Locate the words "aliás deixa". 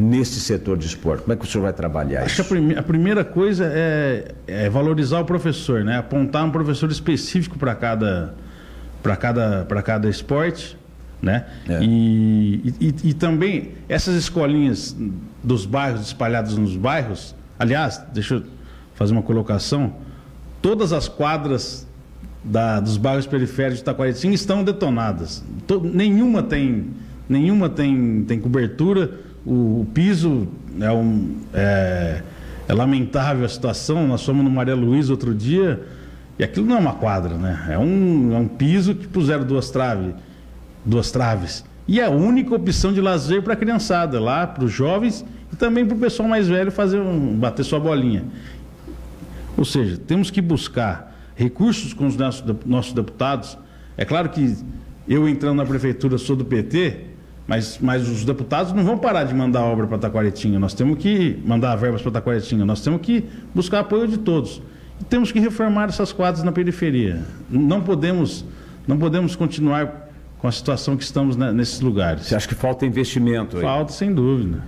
17.58-18.36